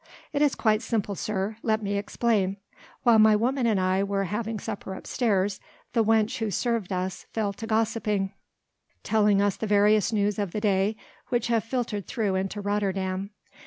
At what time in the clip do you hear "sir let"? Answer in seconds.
1.13-1.83